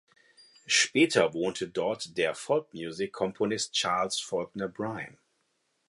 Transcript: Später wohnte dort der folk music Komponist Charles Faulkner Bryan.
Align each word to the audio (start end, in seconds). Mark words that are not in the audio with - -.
Später 0.65 1.35
wohnte 1.35 1.67
dort 1.67 2.17
der 2.17 2.33
folk 2.33 2.73
music 2.73 3.13
Komponist 3.13 3.73
Charles 3.73 4.19
Faulkner 4.19 4.67
Bryan. 4.67 5.15